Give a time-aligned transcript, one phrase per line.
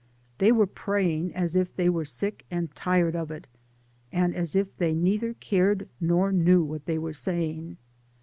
[0.39, 3.47] They were praying as if they were sick and tired of it,
[4.11, 7.77] and as if they neither cared nor knew what they were saying.